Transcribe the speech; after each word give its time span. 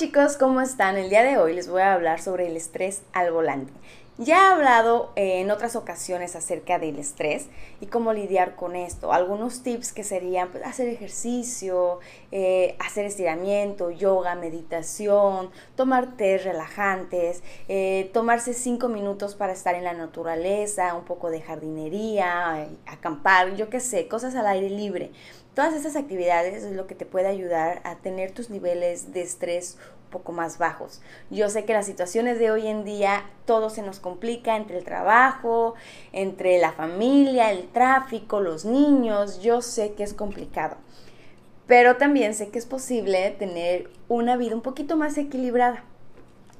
chicos, 0.00 0.38
¿cómo 0.38 0.62
están? 0.62 0.96
El 0.96 1.10
día 1.10 1.22
de 1.22 1.36
hoy 1.36 1.52
les 1.52 1.68
voy 1.68 1.82
a 1.82 1.92
hablar 1.92 2.22
sobre 2.22 2.46
el 2.46 2.56
estrés 2.56 3.02
al 3.12 3.32
volante. 3.32 3.70
Ya 4.16 4.36
he 4.36 4.52
hablado 4.54 5.12
eh, 5.14 5.42
en 5.42 5.50
otras 5.50 5.76
ocasiones 5.76 6.36
acerca 6.36 6.78
del 6.78 6.98
estrés 6.98 7.48
y 7.82 7.86
cómo 7.86 8.14
lidiar 8.14 8.56
con 8.56 8.76
esto. 8.76 9.12
Algunos 9.12 9.62
tips 9.62 9.92
que 9.92 10.02
serían 10.02 10.48
pues, 10.52 10.64
hacer 10.64 10.88
ejercicio, 10.88 11.98
eh, 12.32 12.76
hacer 12.78 13.04
estiramiento, 13.04 13.90
yoga, 13.90 14.36
meditación, 14.36 15.50
tomar 15.76 16.16
té 16.16 16.38
relajantes, 16.38 17.42
eh, 17.68 18.10
tomarse 18.14 18.54
cinco 18.54 18.88
minutos 18.88 19.34
para 19.34 19.52
estar 19.52 19.74
en 19.74 19.84
la 19.84 19.92
naturaleza, 19.92 20.94
un 20.94 21.04
poco 21.04 21.28
de 21.28 21.42
jardinería, 21.42 22.68
acampar, 22.86 23.54
yo 23.54 23.68
qué 23.68 23.80
sé, 23.80 24.08
cosas 24.08 24.34
al 24.34 24.46
aire 24.46 24.70
libre. 24.70 25.10
Todas 25.54 25.74
esas 25.74 25.96
actividades 25.96 26.62
es 26.62 26.72
lo 26.72 26.86
que 26.86 26.94
te 26.94 27.06
puede 27.06 27.26
ayudar 27.26 27.80
a 27.82 27.96
tener 27.96 28.30
tus 28.30 28.50
niveles 28.50 29.12
de 29.12 29.22
estrés 29.22 29.78
un 30.04 30.10
poco 30.10 30.30
más 30.30 30.58
bajos. 30.58 31.02
Yo 31.28 31.48
sé 31.50 31.64
que 31.64 31.72
las 31.72 31.86
situaciones 31.86 32.38
de 32.38 32.52
hoy 32.52 32.68
en 32.68 32.84
día 32.84 33.24
todo 33.46 33.68
se 33.68 33.82
nos 33.82 33.98
complica 33.98 34.54
entre 34.56 34.78
el 34.78 34.84
trabajo, 34.84 35.74
entre 36.12 36.60
la 36.60 36.70
familia, 36.70 37.50
el 37.50 37.66
tráfico, 37.68 38.40
los 38.40 38.64
niños. 38.64 39.42
Yo 39.42 39.60
sé 39.60 39.94
que 39.94 40.04
es 40.04 40.14
complicado. 40.14 40.76
Pero 41.66 41.96
también 41.96 42.34
sé 42.34 42.50
que 42.50 42.58
es 42.58 42.66
posible 42.66 43.34
tener 43.36 43.90
una 44.06 44.36
vida 44.36 44.54
un 44.54 44.62
poquito 44.62 44.96
más 44.96 45.18
equilibrada. 45.18 45.82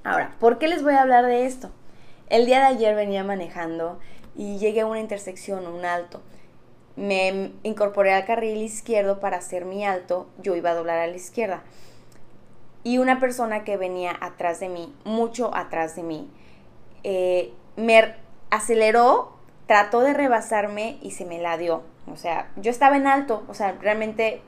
Ahora, 0.02 0.34
¿por 0.40 0.58
qué 0.58 0.66
les 0.66 0.82
voy 0.82 0.94
a 0.94 1.02
hablar 1.02 1.26
de 1.26 1.46
esto? 1.46 1.70
El 2.28 2.44
día 2.44 2.58
de 2.58 2.66
ayer 2.66 2.96
venía 2.96 3.22
manejando 3.22 4.00
y 4.34 4.58
llegué 4.58 4.80
a 4.80 4.86
una 4.86 4.98
intersección, 4.98 5.68
un 5.68 5.84
alto 5.84 6.22
me 7.00 7.52
incorporé 7.62 8.12
al 8.12 8.26
carril 8.26 8.58
izquierdo 8.58 9.20
para 9.20 9.38
hacer 9.38 9.64
mi 9.64 9.86
alto, 9.86 10.28
yo 10.42 10.54
iba 10.54 10.70
a 10.70 10.74
doblar 10.74 10.98
a 10.98 11.06
la 11.06 11.16
izquierda. 11.16 11.62
Y 12.84 12.98
una 12.98 13.18
persona 13.18 13.64
que 13.64 13.78
venía 13.78 14.14
atrás 14.20 14.60
de 14.60 14.68
mí, 14.68 14.94
mucho 15.04 15.54
atrás 15.54 15.96
de 15.96 16.02
mí, 16.02 16.30
eh, 17.02 17.54
me 17.76 18.14
aceleró, 18.50 19.32
trató 19.66 20.00
de 20.00 20.12
rebasarme 20.12 20.98
y 21.00 21.12
se 21.12 21.24
me 21.24 21.40
la 21.40 21.56
dio. 21.56 21.82
O 22.12 22.16
sea, 22.16 22.50
yo 22.56 22.70
estaba 22.70 22.98
en 22.98 23.06
alto, 23.06 23.44
o 23.48 23.54
sea, 23.54 23.72
realmente 23.80 24.42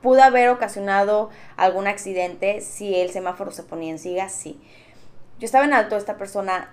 pudo 0.00 0.22
haber 0.22 0.48
ocasionado 0.48 1.28
algún 1.58 1.86
accidente 1.86 2.62
si 2.62 2.94
el 2.94 3.10
semáforo 3.10 3.50
se 3.50 3.62
ponía 3.62 3.90
en 3.90 3.98
siga, 3.98 4.30
sí. 4.30 4.58
Yo 5.38 5.44
estaba 5.44 5.66
en 5.66 5.74
alto, 5.74 5.98
esta 5.98 6.16
persona 6.16 6.72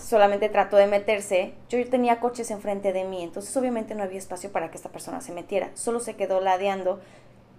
solamente 0.00 0.48
trató 0.48 0.76
de 0.76 0.86
meterse, 0.86 1.54
yo 1.68 1.84
tenía 1.88 2.20
coches 2.20 2.50
enfrente 2.50 2.92
de 2.92 3.04
mí, 3.04 3.22
entonces 3.22 3.56
obviamente 3.56 3.94
no 3.94 4.02
había 4.02 4.18
espacio 4.18 4.52
para 4.52 4.70
que 4.70 4.76
esta 4.76 4.90
persona 4.90 5.20
se 5.20 5.32
metiera, 5.32 5.70
solo 5.74 6.00
se 6.00 6.16
quedó 6.16 6.40
ladeando, 6.40 7.00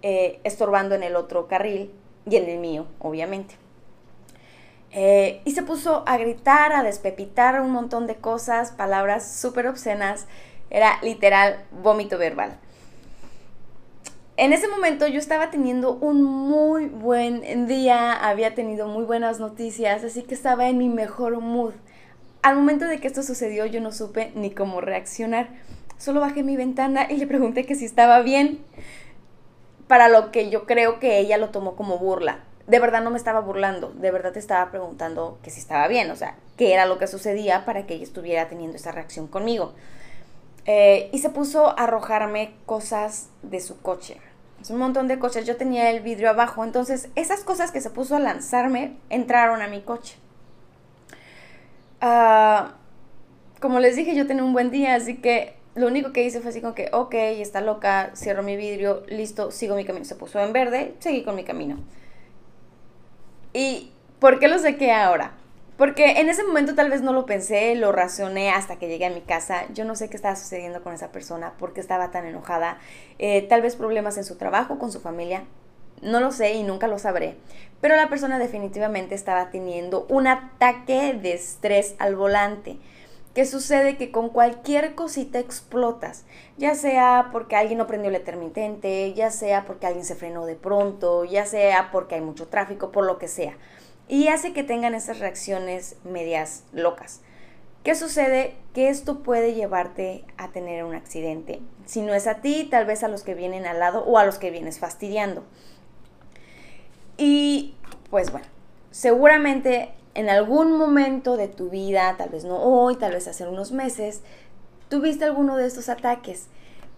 eh, 0.02 0.40
estorbando 0.44 0.94
en 0.94 1.02
el 1.02 1.16
otro 1.16 1.48
carril 1.48 1.92
y 2.28 2.36
en 2.36 2.48
el 2.48 2.58
mío, 2.58 2.86
obviamente. 2.98 3.56
Eh, 4.90 5.42
y 5.44 5.52
se 5.52 5.62
puso 5.62 6.02
a 6.06 6.16
gritar, 6.16 6.72
a 6.72 6.82
despepitar 6.82 7.60
un 7.60 7.70
montón 7.70 8.06
de 8.06 8.16
cosas, 8.16 8.72
palabras 8.72 9.30
súper 9.38 9.66
obscenas, 9.66 10.26
era 10.70 10.98
literal 11.02 11.64
vómito 11.70 12.18
verbal. 12.18 12.58
En 14.36 14.52
ese 14.52 14.68
momento 14.68 15.08
yo 15.08 15.18
estaba 15.18 15.50
teniendo 15.50 15.94
un 15.94 16.22
muy 16.22 16.86
buen 16.86 17.66
día, 17.66 18.12
había 18.12 18.54
tenido 18.54 18.86
muy 18.86 19.04
buenas 19.04 19.40
noticias, 19.40 20.04
así 20.04 20.22
que 20.22 20.34
estaba 20.34 20.68
en 20.68 20.78
mi 20.78 20.88
mejor 20.88 21.40
mood. 21.40 21.72
Al 22.42 22.56
momento 22.56 22.86
de 22.86 23.00
que 23.00 23.08
esto 23.08 23.22
sucedió 23.22 23.66
yo 23.66 23.80
no 23.80 23.92
supe 23.92 24.32
ni 24.34 24.50
cómo 24.50 24.80
reaccionar. 24.80 25.48
Solo 25.98 26.20
bajé 26.20 26.42
mi 26.42 26.56
ventana 26.56 27.06
y 27.10 27.16
le 27.16 27.26
pregunté 27.26 27.66
que 27.66 27.74
si 27.74 27.84
estaba 27.84 28.20
bien, 28.20 28.64
para 29.88 30.08
lo 30.08 30.30
que 30.30 30.50
yo 30.50 30.64
creo 30.66 31.00
que 31.00 31.18
ella 31.18 31.38
lo 31.38 31.50
tomó 31.50 31.74
como 31.74 31.98
burla. 31.98 32.40
De 32.68 32.78
verdad 32.78 33.02
no 33.02 33.10
me 33.10 33.16
estaba 33.16 33.40
burlando, 33.40 33.90
de 33.90 34.10
verdad 34.10 34.32
te 34.32 34.38
estaba 34.38 34.70
preguntando 34.70 35.38
que 35.42 35.50
si 35.50 35.58
estaba 35.58 35.88
bien, 35.88 36.10
o 36.10 36.16
sea, 36.16 36.36
qué 36.56 36.74
era 36.74 36.84
lo 36.84 36.98
que 36.98 37.06
sucedía 37.06 37.64
para 37.64 37.86
que 37.86 37.94
ella 37.94 38.04
estuviera 38.04 38.48
teniendo 38.48 38.76
esa 38.76 38.92
reacción 38.92 39.26
conmigo. 39.26 39.72
Eh, 40.66 41.08
y 41.12 41.18
se 41.18 41.30
puso 41.30 41.68
a 41.68 41.84
arrojarme 41.84 42.52
cosas 42.66 43.30
de 43.42 43.60
su 43.60 43.80
coche. 43.80 44.20
Es 44.60 44.68
un 44.70 44.78
montón 44.78 45.08
de 45.08 45.18
coches, 45.18 45.46
yo 45.46 45.56
tenía 45.56 45.90
el 45.90 46.00
vidrio 46.00 46.28
abajo, 46.28 46.62
entonces 46.62 47.08
esas 47.14 47.42
cosas 47.42 47.72
que 47.72 47.80
se 47.80 47.90
puso 47.90 48.16
a 48.16 48.20
lanzarme 48.20 48.96
entraron 49.08 49.62
a 49.62 49.68
mi 49.68 49.80
coche. 49.80 50.18
Ah, 52.00 52.74
como 53.60 53.80
les 53.80 53.96
dije, 53.96 54.14
yo 54.14 54.26
tenía 54.26 54.44
un 54.44 54.52
buen 54.52 54.70
día, 54.70 54.94
así 54.94 55.16
que 55.16 55.56
lo 55.74 55.86
único 55.86 56.12
que 56.12 56.24
hice 56.24 56.40
fue 56.40 56.50
así 56.50 56.60
como 56.60 56.74
que, 56.74 56.90
ok, 56.92 57.14
está 57.14 57.60
loca, 57.60 58.10
cierro 58.14 58.42
mi 58.42 58.56
vidrio, 58.56 59.04
listo, 59.08 59.50
sigo 59.50 59.76
mi 59.76 59.84
camino. 59.84 60.04
Se 60.04 60.16
puso 60.16 60.40
en 60.40 60.52
verde, 60.52 60.94
seguí 60.98 61.22
con 61.22 61.36
mi 61.36 61.44
camino. 61.44 61.78
¿Y 63.52 63.92
por 64.20 64.38
qué 64.38 64.48
lo 64.48 64.58
sé 64.58 64.92
ahora? 64.92 65.32
Porque 65.76 66.20
en 66.20 66.28
ese 66.28 66.42
momento 66.42 66.74
tal 66.74 66.90
vez 66.90 67.02
no 67.02 67.12
lo 67.12 67.24
pensé, 67.24 67.76
lo 67.76 67.92
razoné 67.92 68.50
hasta 68.50 68.76
que 68.80 68.88
llegué 68.88 69.06
a 69.06 69.10
mi 69.10 69.20
casa. 69.20 69.66
Yo 69.72 69.84
no 69.84 69.94
sé 69.94 70.10
qué 70.10 70.16
estaba 70.16 70.34
sucediendo 70.34 70.82
con 70.82 70.92
esa 70.92 71.12
persona, 71.12 71.52
por 71.56 71.72
qué 71.72 71.80
estaba 71.80 72.10
tan 72.10 72.26
enojada. 72.26 72.78
Eh, 73.20 73.42
tal 73.42 73.62
vez 73.62 73.76
problemas 73.76 74.18
en 74.18 74.24
su 74.24 74.36
trabajo, 74.36 74.80
con 74.80 74.90
su 74.90 75.00
familia. 75.00 75.44
No 76.02 76.20
lo 76.20 76.32
sé 76.32 76.54
y 76.54 76.62
nunca 76.62 76.86
lo 76.86 76.98
sabré. 76.98 77.36
Pero 77.80 77.96
la 77.96 78.08
persona 78.08 78.38
definitivamente 78.38 79.14
estaba 79.14 79.50
teniendo 79.50 80.06
un 80.08 80.26
ataque 80.26 81.14
de 81.14 81.32
estrés 81.32 81.94
al 81.98 82.16
volante. 82.16 82.78
¿Qué 83.34 83.46
sucede? 83.46 83.96
Que 83.96 84.10
con 84.10 84.30
cualquier 84.30 84.96
cosita 84.96 85.38
explotas, 85.38 86.24
ya 86.56 86.74
sea 86.74 87.28
porque 87.30 87.54
alguien 87.54 87.78
no 87.78 87.86
prendió 87.86 88.10
el 88.10 88.16
intermitente, 88.16 89.12
ya 89.14 89.30
sea 89.30 89.64
porque 89.64 89.86
alguien 89.86 90.04
se 90.04 90.16
frenó 90.16 90.44
de 90.44 90.56
pronto, 90.56 91.24
ya 91.24 91.46
sea 91.46 91.90
porque 91.92 92.16
hay 92.16 92.20
mucho 92.20 92.48
tráfico, 92.48 92.90
por 92.90 93.04
lo 93.04 93.18
que 93.18 93.28
sea. 93.28 93.56
Y 94.08 94.26
hace 94.28 94.52
que 94.52 94.64
tengan 94.64 94.94
esas 94.94 95.20
reacciones 95.20 95.96
medias 96.02 96.64
locas. 96.72 97.20
¿Qué 97.84 97.94
sucede? 97.94 98.56
Que 98.74 98.88
esto 98.88 99.22
puede 99.22 99.54
llevarte 99.54 100.24
a 100.36 100.48
tener 100.48 100.82
un 100.82 100.94
accidente. 100.94 101.60
Si 101.86 102.02
no 102.02 102.14
es 102.14 102.26
a 102.26 102.40
ti, 102.40 102.66
tal 102.68 102.86
vez 102.86 103.04
a 103.04 103.08
los 103.08 103.22
que 103.22 103.34
vienen 103.34 103.66
al 103.66 103.78
lado 103.78 104.04
o 104.04 104.18
a 104.18 104.24
los 104.24 104.38
que 104.38 104.50
vienes 104.50 104.78
fastidiando. 104.80 105.44
Y 107.18 107.74
pues 108.10 108.32
bueno, 108.32 108.46
seguramente 108.90 109.90
en 110.14 110.30
algún 110.30 110.76
momento 110.78 111.36
de 111.36 111.48
tu 111.48 111.68
vida, 111.68 112.14
tal 112.16 112.30
vez 112.30 112.44
no 112.44 112.56
hoy, 112.56 112.96
tal 112.96 113.12
vez 113.12 113.28
hace 113.28 113.46
unos 113.46 113.72
meses, 113.72 114.22
tuviste 114.88 115.24
alguno 115.24 115.56
de 115.56 115.66
estos 115.66 115.88
ataques. 115.88 116.46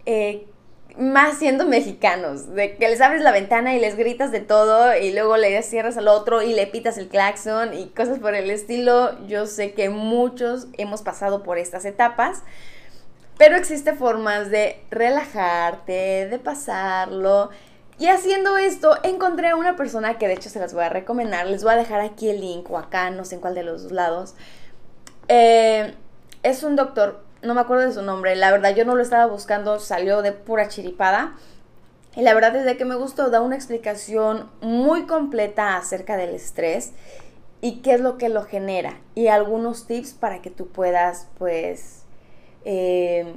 Eh, 0.05 0.47
más 0.97 1.37
siendo 1.37 1.65
mexicanos, 1.65 2.53
de 2.53 2.75
que 2.75 2.89
les 2.89 2.99
abres 3.01 3.21
la 3.21 3.31
ventana 3.31 3.75
y 3.75 3.79
les 3.79 3.95
gritas 3.95 4.31
de 4.31 4.41
todo 4.41 4.95
y 4.97 5.13
luego 5.13 5.37
le 5.37 5.61
cierras 5.63 5.97
al 5.97 6.07
otro 6.07 6.41
y 6.41 6.53
le 6.53 6.67
pitas 6.67 6.97
el 6.97 7.07
claxon 7.07 7.73
y 7.73 7.87
cosas 7.87 8.19
por 8.19 8.35
el 8.35 8.49
estilo. 8.49 9.25
Yo 9.27 9.45
sé 9.45 9.73
que 9.73 9.89
muchos 9.89 10.67
hemos 10.77 11.01
pasado 11.01 11.43
por 11.43 11.57
estas 11.57 11.85
etapas, 11.85 12.43
pero 13.37 13.55
existen 13.55 13.97
formas 13.97 14.51
de 14.51 14.83
relajarte, 14.91 16.27
de 16.27 16.39
pasarlo 16.39 17.49
y 18.01 18.07
haciendo 18.07 18.57
esto, 18.57 18.97
encontré 19.03 19.49
a 19.49 19.55
una 19.55 19.75
persona 19.75 20.17
que 20.17 20.27
de 20.27 20.33
hecho 20.33 20.49
se 20.49 20.57
las 20.57 20.73
voy 20.73 20.83
a 20.83 20.89
recomendar. 20.89 21.45
Les 21.45 21.63
voy 21.63 21.73
a 21.73 21.75
dejar 21.75 22.01
aquí 22.01 22.31
el 22.31 22.41
link 22.41 22.67
o 22.71 22.79
acá, 22.79 23.11
no 23.11 23.25
sé 23.25 23.35
en 23.35 23.41
cuál 23.41 23.53
de 23.53 23.61
los 23.61 23.83
dos 23.83 23.91
lados. 23.91 24.33
Eh, 25.27 25.93
es 26.41 26.63
un 26.63 26.75
doctor, 26.75 27.23
no 27.43 27.53
me 27.53 27.61
acuerdo 27.61 27.85
de 27.85 27.93
su 27.93 28.01
nombre. 28.01 28.35
La 28.35 28.49
verdad, 28.49 28.75
yo 28.75 28.85
no 28.85 28.95
lo 28.95 29.03
estaba 29.03 29.27
buscando, 29.27 29.79
salió 29.79 30.23
de 30.23 30.31
pura 30.31 30.67
chiripada. 30.67 31.35
Y 32.15 32.23
la 32.23 32.33
verdad, 32.33 32.53
desde 32.53 32.75
que 32.75 32.85
me 32.85 32.95
gustó, 32.95 33.29
da 33.29 33.39
una 33.39 33.55
explicación 33.55 34.49
muy 34.61 35.05
completa 35.05 35.77
acerca 35.77 36.17
del 36.17 36.33
estrés 36.33 36.93
y 37.61 37.81
qué 37.83 37.93
es 37.93 38.01
lo 38.01 38.17
que 38.17 38.29
lo 38.29 38.45
genera. 38.45 38.99
Y 39.13 39.27
algunos 39.27 39.85
tips 39.85 40.13
para 40.13 40.41
que 40.41 40.49
tú 40.49 40.69
puedas, 40.69 41.27
pues, 41.37 42.01
eh, 42.65 43.31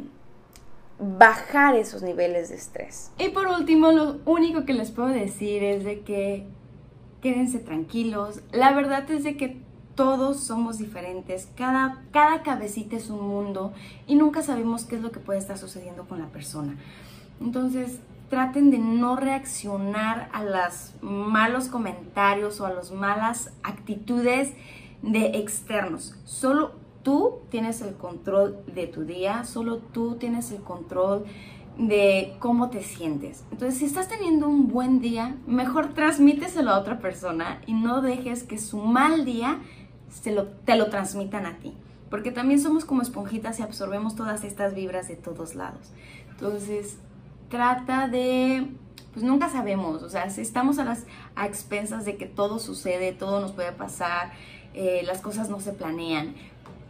bajar 0.98 1.74
esos 1.74 2.02
niveles 2.02 2.50
de 2.50 2.56
estrés. 2.56 3.10
Y 3.18 3.30
por 3.30 3.46
último, 3.48 3.92
lo 3.92 4.18
único 4.24 4.64
que 4.64 4.74
les 4.74 4.90
puedo 4.90 5.08
decir 5.08 5.62
es 5.62 5.84
de 5.84 6.00
que 6.00 6.46
quédense 7.20 7.58
tranquilos. 7.58 8.40
La 8.52 8.72
verdad 8.72 9.10
es 9.10 9.24
de 9.24 9.36
que 9.36 9.56
todos 9.94 10.40
somos 10.40 10.78
diferentes, 10.78 11.48
cada, 11.56 12.02
cada 12.12 12.42
cabecita 12.42 12.96
es 12.96 13.10
un 13.10 13.26
mundo 13.26 13.72
y 14.06 14.16
nunca 14.16 14.42
sabemos 14.42 14.84
qué 14.84 14.96
es 14.96 15.02
lo 15.02 15.12
que 15.12 15.20
puede 15.20 15.38
estar 15.38 15.56
sucediendo 15.56 16.04
con 16.04 16.18
la 16.18 16.26
persona. 16.26 16.76
Entonces, 17.40 18.00
traten 18.28 18.70
de 18.70 18.78
no 18.78 19.16
reaccionar 19.16 20.28
a 20.32 20.42
los 20.42 20.94
malos 21.00 21.68
comentarios 21.68 22.60
o 22.60 22.66
a 22.66 22.72
las 22.72 22.90
malas 22.90 23.52
actitudes 23.62 24.52
de 25.02 25.38
externos. 25.38 26.16
Solo 26.24 26.72
tú 27.04 27.42
tienes 27.50 27.80
el 27.82 27.94
control 27.94 28.58
de 28.74 28.88
tu 28.88 29.04
día, 29.04 29.44
solo 29.44 29.78
tú 29.78 30.16
tienes 30.16 30.50
el 30.50 30.62
control 30.62 31.24
de 31.78 32.34
cómo 32.40 32.70
te 32.70 32.82
sientes. 32.82 33.44
Entonces, 33.52 33.78
si 33.78 33.84
estás 33.84 34.08
teniendo 34.08 34.48
un 34.48 34.68
buen 34.68 35.00
día, 35.00 35.36
mejor 35.46 35.94
transmíteselo 35.94 36.70
a 36.70 36.78
otra 36.80 36.98
persona 36.98 37.60
y 37.66 37.74
no 37.74 38.02
dejes 38.02 38.42
que 38.42 38.58
su 38.58 38.78
mal 38.78 39.24
día 39.24 39.60
te 40.64 40.76
lo 40.76 40.86
transmitan 40.90 41.46
a 41.46 41.58
ti. 41.58 41.74
Porque 42.10 42.32
también 42.32 42.60
somos 42.60 42.84
como 42.84 43.02
esponjitas 43.02 43.58
y 43.58 43.62
absorbemos 43.62 44.16
todas 44.16 44.44
estas 44.44 44.74
vibras 44.74 45.08
de 45.08 45.16
todos 45.16 45.54
lados. 45.54 45.92
Entonces, 46.30 46.98
trata 47.48 48.08
de 48.08 48.68
pues 49.14 49.24
nunca 49.24 49.48
sabemos, 49.48 50.02
o 50.02 50.10
sea, 50.10 50.28
si 50.28 50.40
estamos 50.40 50.80
a 50.80 50.84
las 50.84 51.06
a 51.36 51.46
expensas 51.46 52.04
de 52.04 52.16
que 52.16 52.26
todo 52.26 52.58
sucede, 52.58 53.12
todo 53.12 53.40
nos 53.40 53.52
puede 53.52 53.70
pasar, 53.70 54.32
eh, 54.74 55.02
las 55.06 55.20
cosas 55.20 55.48
no 55.48 55.60
se 55.60 55.72
planean, 55.72 56.34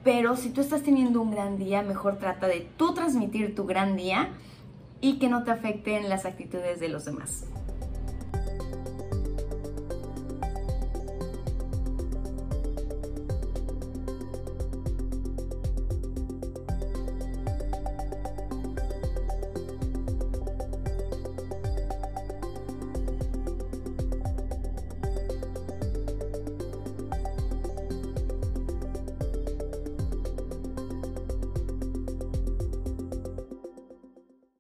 pero 0.05 0.37
si 0.37 0.51
tú 0.51 0.61
estás 0.61 0.83
teniendo 0.83 1.21
un 1.21 1.31
gran 1.31 1.59
día, 1.59 1.83
mejor 1.83 2.19
trata 2.19 2.47
de 2.47 2.69
tú 2.77 2.95
transmitir 2.95 3.55
tu 3.55 3.65
gran 3.65 3.97
día 3.97 4.29
y 5.01 5.19
que 5.19 5.29
no 5.29 5.45
te 5.45 5.51
afecten 5.51 6.09
las 6.09 6.27
actitudes 6.27 6.79
de 6.79 6.89
los 6.89 7.07
demás. 7.07 7.47